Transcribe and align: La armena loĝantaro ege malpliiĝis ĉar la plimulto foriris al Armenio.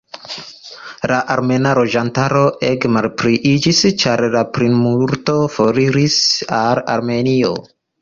La 1.11 1.19
armena 1.33 1.73
loĝantaro 1.79 2.41
ege 2.71 2.91
malpliiĝis 2.97 3.83
ĉar 4.05 4.27
la 4.39 4.43
plimulto 4.57 5.39
foriris 5.61 6.21
al 6.65 6.87
Armenio. 6.99 7.59